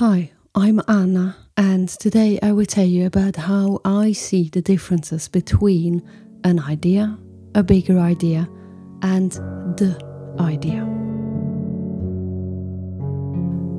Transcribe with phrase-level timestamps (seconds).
[0.00, 5.28] Hi, I'm Anna, and today I will tell you about how I see the differences
[5.28, 6.02] between
[6.42, 7.18] an idea,
[7.54, 8.48] a bigger idea,
[9.02, 9.30] and
[9.76, 10.00] the
[10.40, 10.84] idea.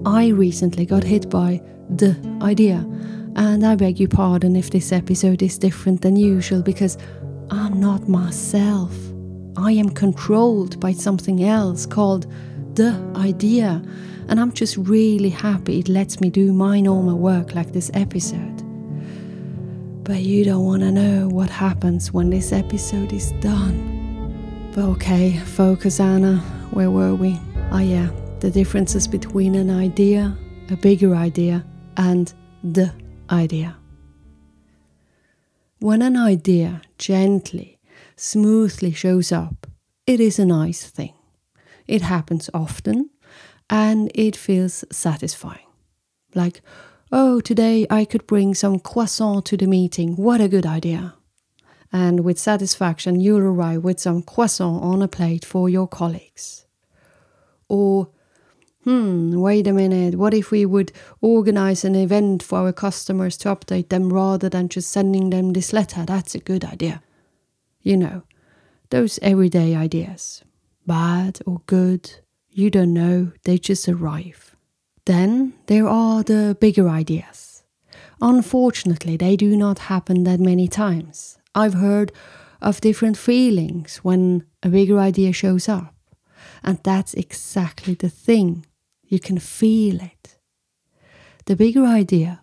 [0.05, 2.87] I recently got hit by the idea,
[3.35, 6.99] and I beg your pardon if this episode is different than usual because
[7.49, 8.95] I'm not myself.
[9.57, 12.27] I am controlled by something else called
[12.75, 13.81] the idea,
[14.27, 18.63] and I'm just really happy it lets me do my normal work like this episode.
[20.03, 24.71] But you don't want to know what happens when this episode is done.
[24.73, 26.37] But okay, focus, Anna.
[26.71, 27.39] Where were we?
[27.71, 30.35] Ah, yeah, the differences between an idea,
[30.69, 31.65] a bigger idea,
[31.97, 32.93] and the
[33.29, 33.75] idea.
[35.79, 37.79] When an idea gently,
[38.15, 39.67] smoothly shows up,
[40.05, 41.13] it is a nice thing.
[41.91, 43.09] It happens often
[43.69, 45.67] and it feels satisfying.
[46.33, 46.61] Like,
[47.11, 50.15] oh, today I could bring some croissant to the meeting.
[50.15, 51.15] What a good idea.
[51.91, 56.65] And with satisfaction, you'll arrive with some croissant on a plate for your colleagues.
[57.67, 58.07] Or,
[58.85, 63.53] hmm, wait a minute, what if we would organize an event for our customers to
[63.53, 66.05] update them rather than just sending them this letter?
[66.05, 67.03] That's a good idea.
[67.81, 68.23] You know,
[68.91, 70.45] those everyday ideas.
[70.91, 72.11] Bad or good,
[72.49, 74.57] you don't know, they just arrive.
[75.05, 77.63] Then there are the bigger ideas.
[78.21, 81.37] Unfortunately, they do not happen that many times.
[81.55, 82.11] I've heard
[82.61, 85.95] of different feelings when a bigger idea shows up.
[86.61, 88.65] And that's exactly the thing.
[89.05, 90.37] You can feel it.
[91.45, 92.41] The bigger idea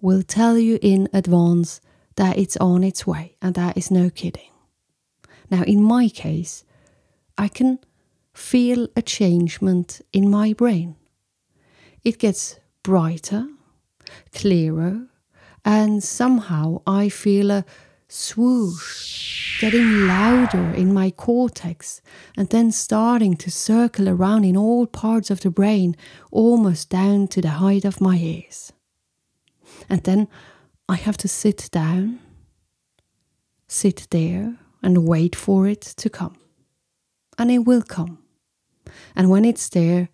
[0.00, 1.80] will tell you in advance
[2.16, 4.50] that it's on its way, and that is no kidding.
[5.52, 6.64] Now, in my case,
[7.38, 7.78] I can
[8.32, 10.96] feel a changement in my brain.
[12.04, 13.48] It gets brighter,
[14.32, 15.06] clearer,
[15.64, 17.64] and somehow I feel a
[18.08, 22.00] swoosh getting louder in my cortex
[22.36, 25.96] and then starting to circle around in all parts of the brain,
[26.30, 28.72] almost down to the height of my ears.
[29.88, 30.28] And then
[30.88, 32.20] I have to sit down,
[33.66, 36.36] sit there, and wait for it to come
[37.38, 38.18] and it will come.
[39.14, 40.08] And when it's there,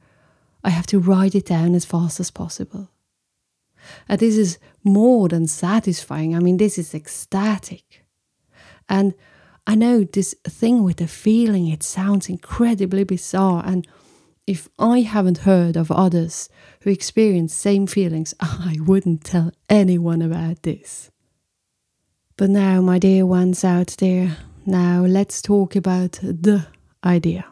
[0.65, 2.91] I have to write it down as fast as possible.
[4.09, 6.37] And this is more than satisfying.
[6.37, 8.05] I mean, this is ecstatic.
[8.89, 9.15] And
[9.67, 13.63] I know this thing with the feeling, it sounds incredibly bizarre.
[13.65, 13.87] And
[14.47, 16.49] if I haven't heard of others
[16.83, 21.11] who experience same feelings, I wouldn't tell anyone about this.
[22.37, 26.67] But now, my dear ones out there, now let's talk about the
[27.05, 27.45] idea.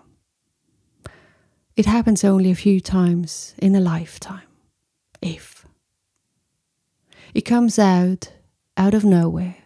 [1.76, 4.48] It happens only a few times in a lifetime,
[5.22, 5.66] if.
[7.34, 8.32] It comes out
[8.76, 9.56] out of nowhere,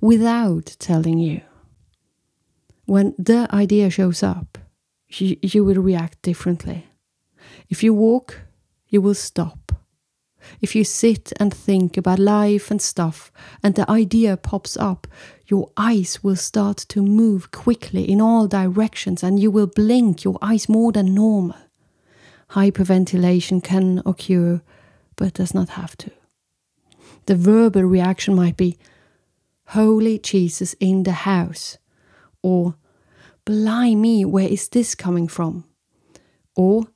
[0.00, 1.42] without telling you.
[2.86, 4.58] When the idea shows up,
[5.08, 6.88] you, you will react differently.
[7.68, 8.40] If you walk,
[8.88, 9.61] you will stop.
[10.60, 13.32] If you sit and think about life and stuff,
[13.62, 15.06] and the idea pops up,
[15.46, 20.38] your eyes will start to move quickly in all directions and you will blink your
[20.40, 21.56] eyes more than normal.
[22.50, 24.60] Hyperventilation can occur,
[25.16, 26.10] but does not have to.
[27.26, 28.78] The verbal reaction might be,
[29.68, 31.78] Holy Jesus in the house,
[32.42, 32.74] or
[33.44, 35.64] Blimey, where is this coming from?
[36.54, 36.86] Or,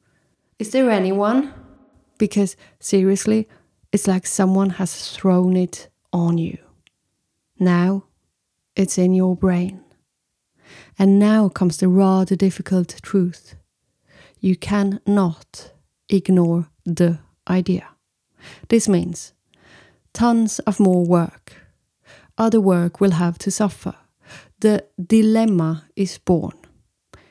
[0.59, 1.53] Is there anyone?
[2.19, 3.49] Because seriously,
[3.93, 6.59] it's like someone has thrown it on you.
[7.59, 8.05] Now
[8.75, 9.83] it's in your brain.
[10.99, 13.55] And now comes the rather difficult truth.
[14.41, 15.73] You cannot
[16.09, 17.19] ignore the
[17.49, 17.89] idea.
[18.69, 19.33] This means
[20.13, 21.55] tons of more work.
[22.39, 23.95] Other work will have to suffer.
[24.61, 26.59] The dilemma is born.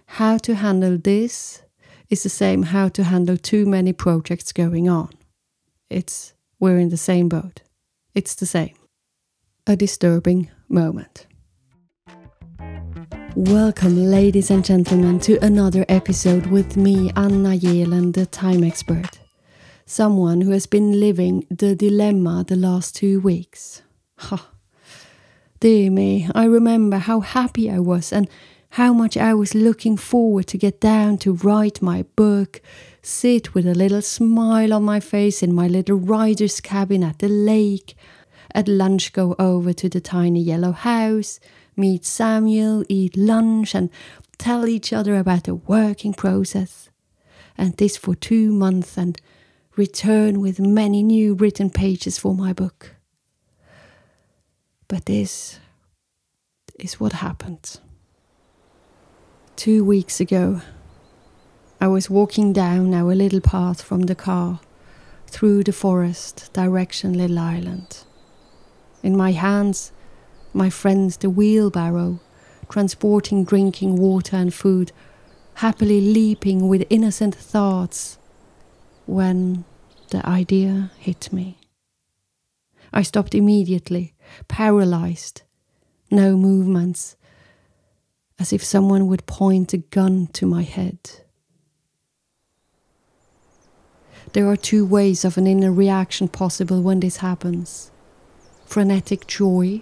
[0.05, 1.61] How to handle this
[2.09, 5.09] is the same how to handle too many projects going on.
[5.89, 7.61] It's we're in the same boat.
[8.13, 8.75] It's the same.
[9.67, 11.27] A disturbing moment.
[13.35, 19.19] Welcome, ladies and gentlemen, to another episode with me, Anna Yelen, the time expert.
[19.85, 23.81] Someone who has been living the dilemma the last two weeks.
[24.17, 24.49] Ha.
[25.59, 28.29] Dear me, I remember how happy I was and
[28.75, 32.61] how much I was looking forward to get down to write my book,
[33.01, 37.29] sit with a little smile on my face in my little writer's cabin at the
[37.29, 37.95] lake,
[38.53, 41.39] at lunch go over to the tiny yellow house,
[41.77, 43.89] meet Samuel, eat lunch, and
[44.37, 46.89] tell each other about the working process.
[47.57, 49.17] And this for two months, and
[49.77, 52.95] return with many new written pages for my book.
[54.89, 55.61] But this
[56.77, 57.79] is what happened.
[59.55, 60.61] Two weeks ago,
[61.79, 64.59] I was walking down our little path from the car
[65.27, 68.03] through the forest direction Little Island.
[69.01, 69.93] In my hands,
[70.53, 72.19] my friends the wheelbarrow,
[72.69, 74.91] transporting drinking water and food,
[75.55, 78.17] happily leaping with innocent thoughts,
[79.05, 79.63] when
[80.09, 81.57] the idea hit me.
[82.91, 84.15] I stopped immediately,
[84.49, 85.43] paralyzed,
[86.11, 87.15] no movements,
[88.39, 90.99] as if someone would point a gun to my head.
[94.33, 97.91] There are two ways of an inner reaction possible when this happens
[98.65, 99.81] frenetic joy,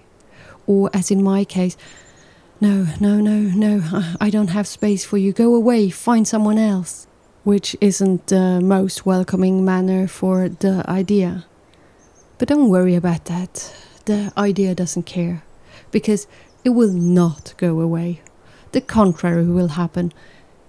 [0.67, 1.77] or as in my case,
[2.59, 3.81] no, no, no, no,
[4.19, 7.07] I don't have space for you, go away, find someone else,
[7.43, 11.45] which isn't the most welcoming manner for the idea.
[12.37, 13.73] But don't worry about that,
[14.05, 15.43] the idea doesn't care,
[15.91, 16.27] because
[16.63, 18.21] it will not go away.
[18.73, 20.11] The contrary will happen.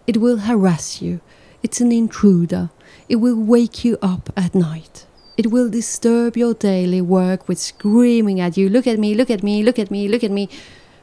[0.07, 1.21] It will harass you.
[1.63, 2.71] It's an intruder.
[3.09, 5.07] It will wake you up at night.
[5.39, 9.43] It will disturb your daily work with screaming at you, look at me, look at
[9.43, 10.49] me, look at me, look at me,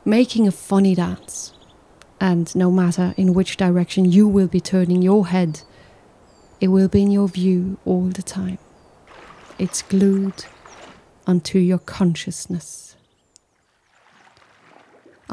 [0.06, 1.53] making a funny dance.
[2.19, 5.62] And no matter in which direction you will be turning your head,
[6.62, 8.59] it will be in your view all the time.
[9.57, 10.45] It's glued
[11.25, 12.91] onto your consciousness.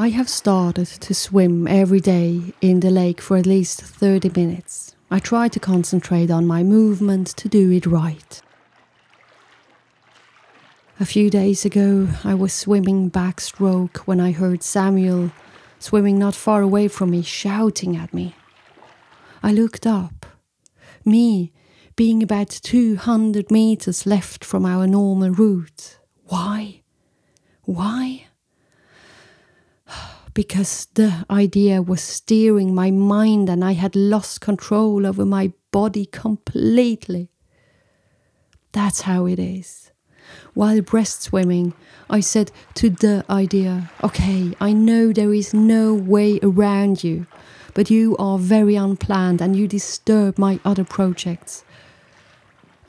[0.00, 4.94] I have started to swim every day in the lake for at least 30 minutes.
[5.10, 8.40] I try to concentrate on my movement to do it right.
[11.00, 15.32] A few days ago, I was swimming backstroke when I heard Samuel
[15.80, 18.36] swimming not far away from me shouting at me.
[19.42, 20.26] I looked up.
[21.04, 21.52] Me
[21.96, 25.98] being about 200 meters left from our normal route.
[26.26, 26.82] Why?
[27.62, 28.27] Why?
[30.38, 36.06] Because the idea was steering my mind and I had lost control over my body
[36.06, 37.32] completely.
[38.70, 39.90] That's how it is.
[40.54, 41.74] While breast swimming,
[42.08, 47.26] I said to the idea, okay, I know there is no way around you,
[47.74, 51.64] but you are very unplanned and you disturb my other projects.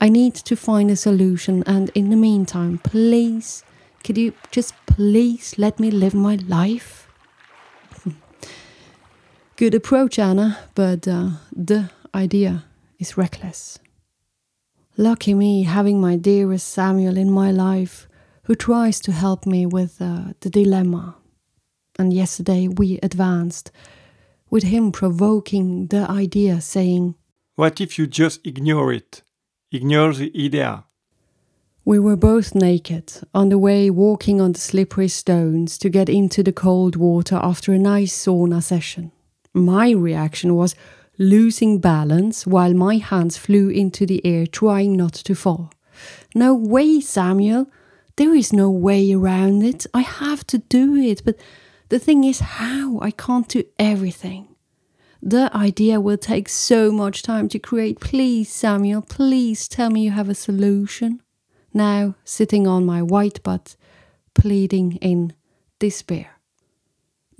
[0.00, 3.64] I need to find a solution, and in the meantime, please,
[4.04, 6.99] could you just please let me live my life?
[9.60, 12.64] Good approach, Anna, but uh, the idea
[12.98, 13.78] is reckless.
[14.96, 18.08] Lucky me having my dearest Samuel in my life
[18.44, 21.14] who tries to help me with uh, the dilemma.
[21.98, 23.70] And yesterday we advanced,
[24.48, 27.16] with him provoking the idea, saying,
[27.56, 29.22] What if you just ignore it?
[29.70, 30.84] Ignore the idea.
[31.84, 36.42] We were both naked, on the way walking on the slippery stones to get into
[36.42, 39.12] the cold water after a nice sauna session.
[39.54, 40.74] My reaction was
[41.18, 45.72] losing balance while my hands flew into the air, trying not to fall.
[46.34, 47.70] No way, Samuel.
[48.16, 49.86] There is no way around it.
[49.92, 51.36] I have to do it, but
[51.88, 53.00] the thing is, how?
[53.00, 54.48] I can't do everything.
[55.22, 58.00] The idea will take so much time to create.
[58.00, 61.20] Please, Samuel, please tell me you have a solution.
[61.74, 63.76] Now, sitting on my white butt,
[64.34, 65.34] pleading in
[65.78, 66.39] despair.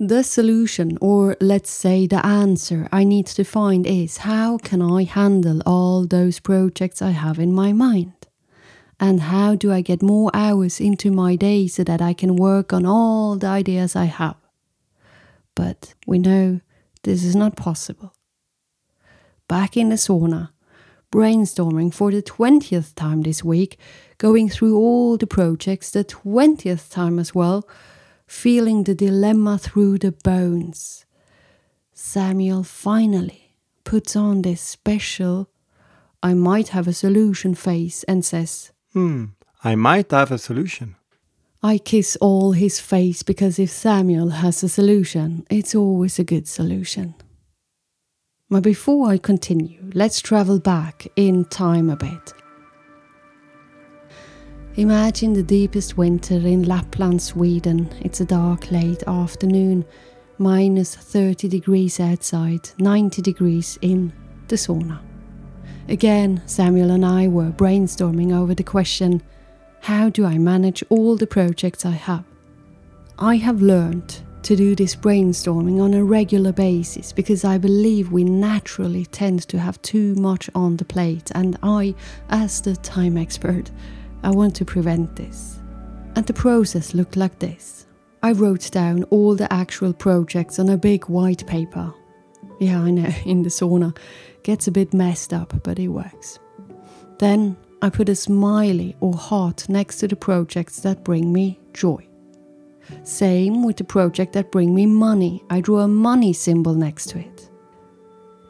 [0.03, 5.03] The solution, or let's say the answer I need to find is how can I
[5.03, 8.13] handle all those projects I have in my mind?
[8.99, 12.73] And how do I get more hours into my day so that I can work
[12.73, 14.37] on all the ideas I have?
[15.53, 16.61] But we know
[17.03, 18.15] this is not possible.
[19.47, 20.49] Back in the sauna,
[21.11, 23.77] brainstorming for the 20th time this week,
[24.17, 27.67] going through all the projects the 20th time as well
[28.31, 31.05] feeling the dilemma through the bones.
[31.93, 35.49] Samuel finally puts on this special,
[36.23, 39.25] I might have a solution face and says, Hmm,
[39.65, 40.95] I might have a solution.
[41.61, 46.47] I kiss all his face because if Samuel has a solution, it's always a good
[46.47, 47.13] solution.
[48.49, 52.40] But before I continue, let's travel back in time a bit.
[54.77, 57.93] Imagine the deepest winter in Lapland, Sweden.
[57.99, 59.83] It's a dark late afternoon,
[60.37, 64.13] minus 30 degrees outside, 90 degrees in
[64.47, 64.99] the sauna.
[65.89, 69.21] Again, Samuel and I were brainstorming over the question
[69.81, 72.23] how do I manage all the projects I have?
[73.19, 78.23] I have learned to do this brainstorming on a regular basis because I believe we
[78.23, 81.93] naturally tend to have too much on the plate, and I,
[82.29, 83.69] as the time expert,
[84.23, 85.59] I want to prevent this.
[86.15, 87.85] And the process looked like this.
[88.23, 91.93] I wrote down all the actual projects on a big white paper.
[92.59, 93.97] Yeah, I know, in the sauna.
[94.43, 96.39] Gets a bit messed up, but it works.
[97.19, 102.07] Then I put a smiley or heart next to the projects that bring me joy.
[103.03, 105.43] Same with the project that bring me money.
[105.49, 107.49] I drew a money symbol next to it.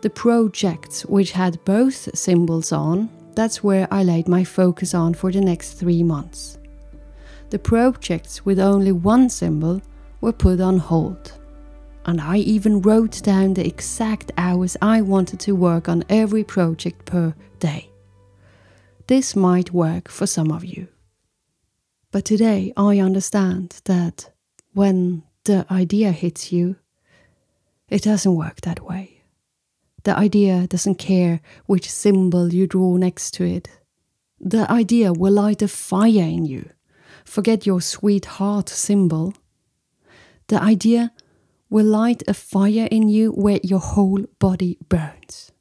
[0.02, 5.32] The projects which had both symbols on, that's where I laid my focus on for
[5.32, 6.58] the next three months.
[7.50, 9.82] The projects with only one symbol
[10.22, 11.34] were put on hold.
[12.06, 17.06] And I even wrote down the exact hours I wanted to work on every project
[17.06, 17.90] per day.
[19.08, 20.88] This might work for some of you.
[22.12, 24.32] But today I understand that
[24.74, 26.78] when the idea hits you,
[27.90, 29.21] it doesn't work that way.
[30.04, 33.70] The idea doesn't care which symbol you draw next to it.
[34.40, 36.70] The idea will light a fire in you.
[37.26, 39.34] Forget your sweetheart symbol.
[40.48, 41.12] The idea
[41.70, 45.52] will light a fire in you where your whole body burns.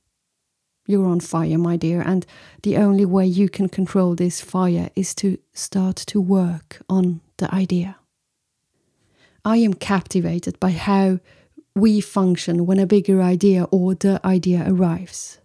[0.86, 2.26] You're on fire, my dear, and
[2.62, 7.54] the only way you can control this fire is to start to work on the
[7.54, 7.96] idea.
[9.44, 11.20] I am captivated by how
[11.74, 15.38] we function when a bigger idea or the idea arrives.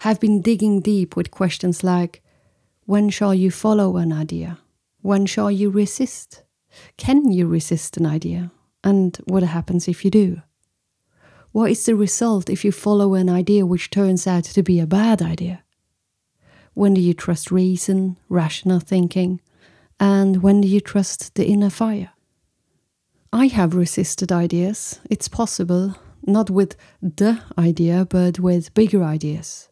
[0.00, 2.22] Have been digging deep with questions like
[2.86, 4.58] when shall you follow an idea?
[5.02, 6.42] When shall you resist?
[6.96, 8.50] Can you resist an idea?
[8.82, 10.42] And what happens if you do?
[11.52, 14.86] What is the result if you follow an idea which turns out to be a
[14.86, 15.64] bad idea?
[16.74, 19.40] When do you trust reason, rational thinking?
[19.98, 22.12] And when do you trust the inner fire?
[23.32, 24.98] I have resisted ideas.
[25.08, 25.94] It's possible,
[26.26, 29.68] not with the idea, but with bigger ideas.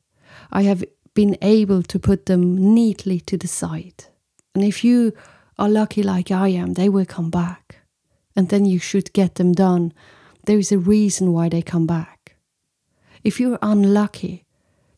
[0.52, 0.84] I have
[1.14, 4.04] been able to put them neatly to the side.
[4.54, 5.12] And if you
[5.58, 7.78] are lucky like I am, they will come back.
[8.36, 9.92] And then you should get them done.
[10.44, 12.36] There is a reason why they come back.
[13.24, 14.44] If you're unlucky,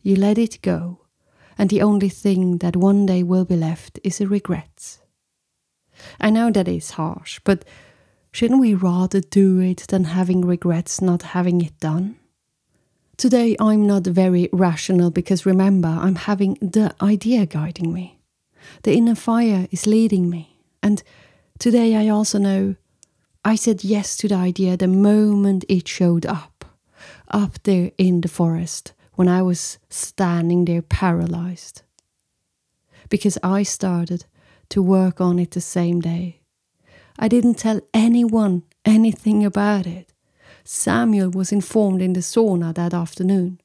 [0.03, 1.01] you let it go,
[1.57, 4.99] and the only thing that one day will be left is a regret.
[6.21, 7.65] I know that is harsh, but
[8.33, 12.17] shouldn't we rather do it than having regrets not having it done?
[13.17, 18.19] Today I'm not very rational because remember, I'm having the idea guiding me.
[18.83, 20.57] The inner fire is leading me.
[20.83, 21.03] And
[21.59, 22.77] today I also know
[23.45, 26.65] I said yes to the idea the moment it showed up,
[27.29, 31.83] up there in the forest when I was standing there paralyzed.
[33.09, 34.25] Because I started
[34.71, 36.40] to work on it the same day.
[37.23, 40.15] I didn't tell anyone anything about it.
[40.65, 43.61] Samuel was informed in the sauna that afternoon.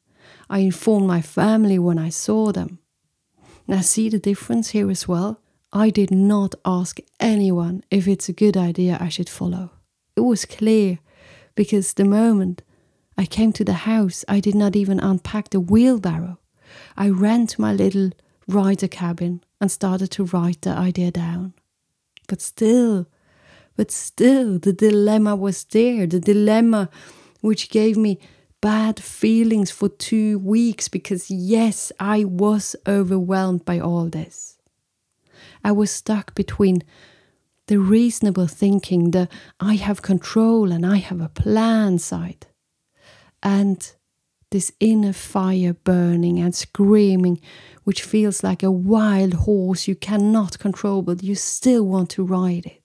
[0.49, 2.79] I informed my family when I saw them.
[3.65, 5.39] Now, see the difference here as well?
[5.71, 9.71] I did not ask anyone if it's a good idea I should follow.
[10.17, 10.99] It was clear
[11.55, 12.61] because the moment
[13.17, 16.39] I came to the house, I did not even unpack the wheelbarrow.
[16.97, 18.09] I ran to my little
[18.49, 21.53] writer cabin and started to write the idea down.
[22.27, 23.07] But still,
[23.75, 26.89] but still, the dilemma was there, the dilemma
[27.41, 28.19] which gave me
[28.61, 34.57] bad feelings for two weeks because, yes, I was overwhelmed by all this.
[35.63, 36.81] I was stuck between
[37.67, 39.27] the reasonable thinking, the
[39.59, 42.47] I have control and I have a plan side,
[43.41, 43.91] and
[44.51, 47.41] this inner fire burning and screaming,
[47.83, 52.65] which feels like a wild horse you cannot control, but you still want to ride
[52.65, 52.84] it.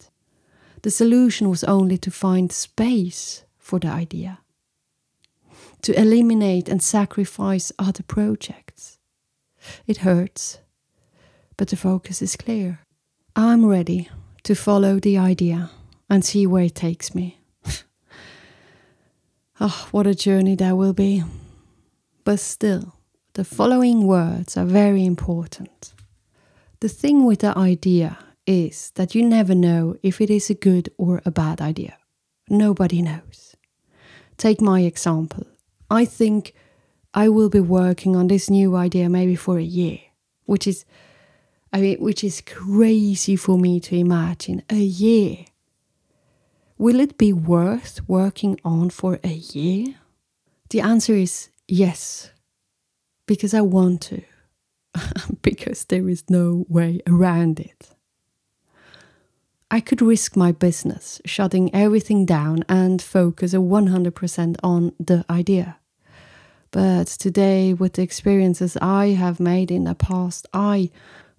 [0.83, 4.39] The solution was only to find space for the idea
[5.83, 8.99] to eliminate and sacrifice other projects.
[9.87, 10.59] It hurts,
[11.57, 12.81] but the focus is clear.
[13.37, 14.09] I'm ready
[14.43, 15.71] to follow the idea
[16.09, 17.41] and see where it takes me.
[19.61, 21.23] oh, what a journey that will be.
[22.25, 22.95] But still,
[23.35, 25.95] the following words are very important.
[26.81, 28.19] The thing with the idea
[28.51, 31.97] is that you never know if it is a good or a bad idea.
[32.49, 33.55] Nobody knows.
[34.37, 35.47] Take my example.
[35.89, 36.53] I think
[37.15, 40.01] I will be working on this new idea maybe for a year,
[40.47, 40.85] which is,
[41.73, 44.63] I mean, which is crazy for me to imagine.
[44.69, 45.45] A year.
[46.77, 49.95] Will it be worth working on for a year?
[50.71, 52.33] The answer is yes,
[53.27, 54.23] because I want to,
[55.43, 57.91] because there is no way around it.
[59.73, 65.77] I could risk my business, shutting everything down and focus a 100% on the idea.
[66.73, 70.91] But today, with the experiences I have made in the past, I,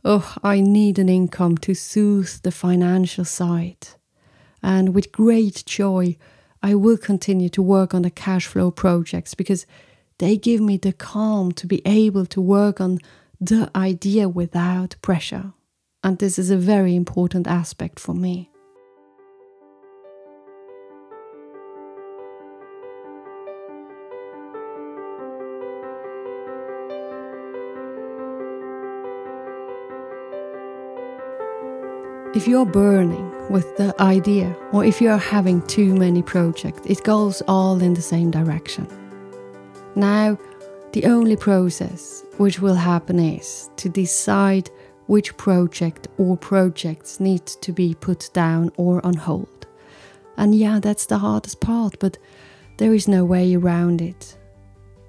[0.05, 3.89] oh, I need an income to soothe the financial side.
[4.63, 6.15] And with great joy,
[6.63, 9.65] I will continue to work on the cash flow projects because
[10.19, 12.99] they give me the calm to be able to work on
[13.41, 15.51] the idea without pressure.
[16.03, 18.49] And this is a very important aspect for me.
[32.33, 37.43] If you're burning with the idea, or if you're having too many projects, it goes
[37.47, 38.87] all in the same direction.
[39.95, 40.39] Now,
[40.93, 44.71] the only process which will happen is to decide
[45.11, 49.67] which project or projects need to be put down or on hold.
[50.37, 52.17] And yeah, that's the hardest part, but
[52.77, 54.37] there is no way around it.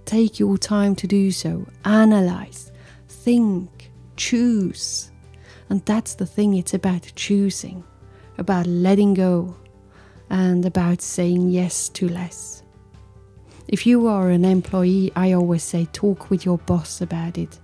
[0.05, 2.73] Take your time to do so, analyze,
[3.09, 5.13] think, choose
[5.73, 7.83] and that's the thing, it's about choosing,
[8.37, 9.57] about letting go,
[10.29, 12.63] and about saying yes to less.
[13.69, 17.59] If you are an employee, I always say talk with your boss about it.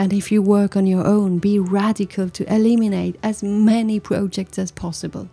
[0.00, 4.70] And if you work on your own, be radical to eliminate as many projects as
[4.70, 5.28] possible.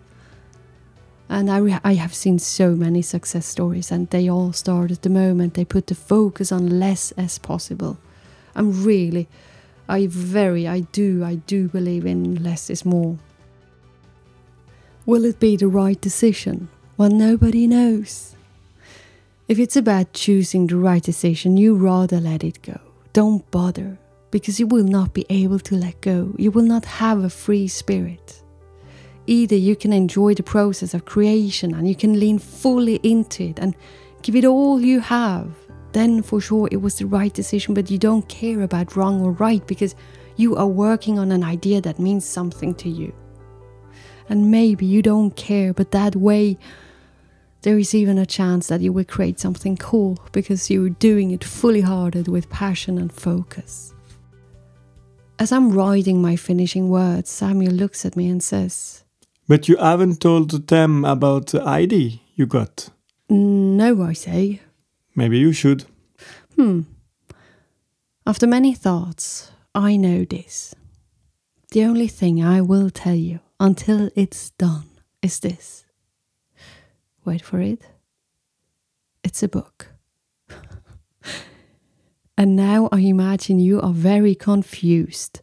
[1.29, 5.09] And I, I have seen so many success stories, and they all start at the
[5.09, 7.97] moment they put the focus on less as possible.
[8.55, 9.29] I'm really
[9.87, 13.17] I very, I do, I do believe in less is more.
[15.05, 16.67] Will it be the right decision?
[16.97, 18.35] Well, nobody knows.
[19.47, 22.81] If it's about choosing the right decision, you rather let it go.
[23.13, 23.97] Don't bother,
[24.31, 26.33] because you will not be able to let go.
[26.37, 28.43] You will not have a free spirit.
[29.25, 33.59] Either you can enjoy the process of creation and you can lean fully into it
[33.59, 33.75] and
[34.21, 35.53] give it all you have,
[35.91, 39.31] then for sure it was the right decision, but you don't care about wrong or
[39.33, 39.95] right because
[40.37, 43.13] you are working on an idea that means something to you.
[44.29, 46.57] And maybe you don't care, but that way
[47.61, 51.43] there is even a chance that you will create something cool because you're doing it
[51.43, 53.93] fully hearted with passion and focus.
[55.39, 59.03] As I'm writing my finishing words, Samuel looks at me and says,
[59.47, 62.89] But you haven't told them about the ID you got.
[63.29, 64.61] No, I say.
[65.15, 65.85] Maybe you should.
[66.55, 66.81] Hmm.
[68.25, 70.73] After many thoughts, I know this.
[71.71, 74.89] The only thing I will tell you until it's done
[75.21, 75.85] is this.
[77.25, 77.81] Wait for it.
[79.23, 79.91] It's a book.
[82.37, 85.41] And now I imagine you are very confused.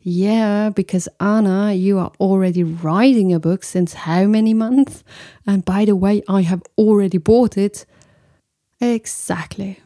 [0.00, 5.02] Yeah, because Anna, you are already writing a book since how many months?
[5.44, 7.84] And by the way, I have already bought it.
[8.80, 9.80] Exactly.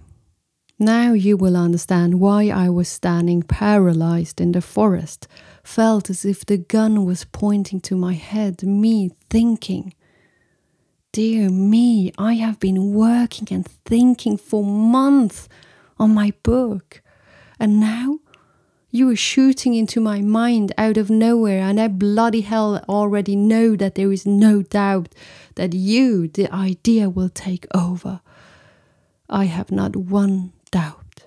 [0.78, 5.26] Now you will understand why I was standing paralyzed in the forest,
[5.62, 9.94] felt as if the gun was pointing to my head, me thinking.
[11.12, 15.48] Dear me, I have been working and thinking for months
[16.00, 17.02] on my book,
[17.60, 18.18] and now
[18.90, 23.76] you are shooting into my mind out of nowhere, and I bloody hell already know
[23.76, 25.14] that there is no doubt
[25.54, 28.20] that you, the idea, will take over.
[29.28, 31.26] I have not one doubt.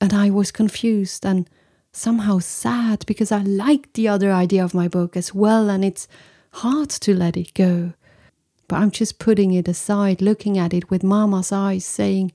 [0.00, 1.48] And I was confused and
[1.92, 6.08] somehow sad because I liked the other idea of my book as well, and it's
[6.54, 7.92] hard to let it go.
[8.66, 12.32] But I'm just putting it aside, looking at it with Mama's eyes, saying,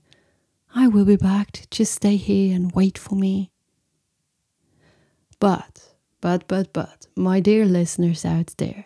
[0.75, 3.51] I will be back, just stay here and wait for me.
[5.39, 8.85] But, but, but, but, my dear listeners out there,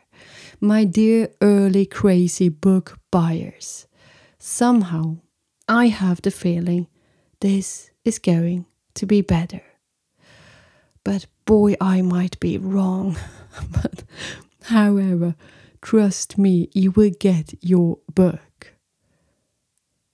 [0.59, 3.87] my dear early crazy book buyers,
[4.37, 5.17] somehow
[5.69, 6.87] I have the feeling
[7.39, 9.63] this is going to be better.
[11.05, 13.17] But boy, I might be wrong.
[13.71, 14.03] but
[14.63, 15.35] however,
[15.81, 18.73] trust me, you will get your book.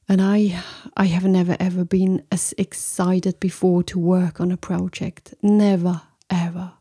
[0.08, 0.62] And I
[0.98, 5.34] I have never ever been as excited before to work on a project.
[5.42, 6.74] Never ever.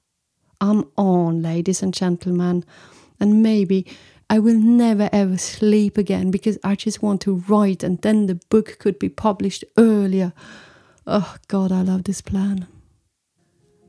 [0.61, 2.64] I'm on, ladies and gentlemen.
[3.20, 3.87] And maybe
[4.28, 8.40] I will never ever sleep again because I just want to write and then the
[8.48, 10.32] book could be published earlier.
[11.06, 12.66] Oh God, I love this plan.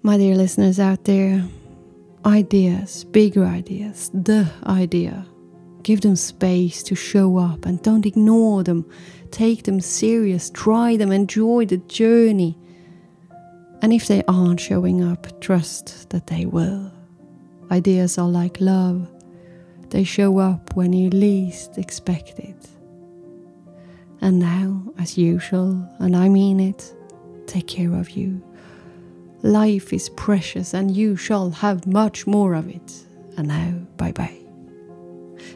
[0.02, 1.46] My dear listeners out there,
[2.26, 5.26] ideas, bigger ideas, the idea.
[5.84, 8.90] Give them space to show up and don't ignore them.
[9.32, 12.58] Take them serious, try them, enjoy the journey.
[13.82, 16.92] And if they aren't showing up, trust that they will.
[17.70, 19.10] Ideas are like love,
[19.90, 22.68] they show up when you least expect it.
[24.22, 26.96] And now, as usual, and I mean it,
[27.46, 28.42] take care of you.
[29.42, 33.04] Life is precious and you shall have much more of it.
[33.38, 34.43] And now, bye bye.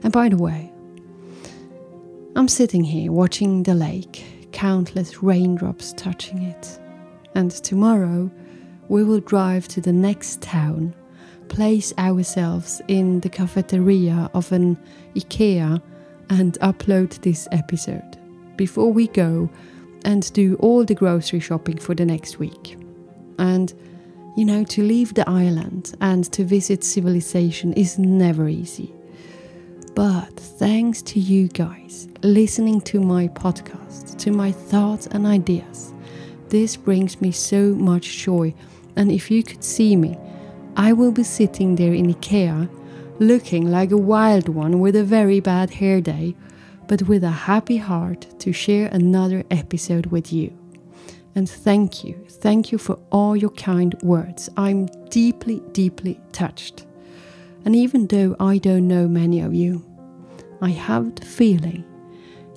[0.07, 0.71] And by the way,
[2.37, 6.79] I'm sitting here watching the lake, countless raindrops touching it.
[7.35, 8.31] And tomorrow,
[8.87, 10.95] we will drive to the next town,
[11.49, 14.77] place ourselves in the cafeteria of an
[15.13, 15.81] IKEA,
[16.29, 18.17] and upload this episode
[18.55, 19.49] before we go
[20.05, 22.77] and do all the grocery shopping for the next week.
[23.39, 23.73] And
[24.37, 28.93] you know, to leave the island and to visit civilization is never easy.
[29.97, 35.91] But thanks to you guys listening to my podcast, to my thoughts and ideas,
[36.49, 38.53] this brings me so much joy.
[38.95, 40.15] And if you could see me,
[40.75, 42.69] I will be sitting there in IKEA
[43.19, 46.35] looking like a wild one with a very bad hair day
[46.87, 50.55] but with a happy heart to share another episode with you.
[51.33, 54.47] And thank you, thank you for all your kind words.
[54.57, 56.85] I'm deeply, deeply touched.
[57.65, 59.86] And even though I don't know many of you,
[60.61, 61.83] I have the feeling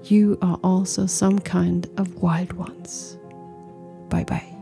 [0.04, 3.18] you are also some kind of wild ones.
[4.08, 4.59] Bye bye.